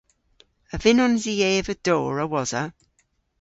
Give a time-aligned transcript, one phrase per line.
[0.73, 2.63] A vynnons i eva dowr a-wosa?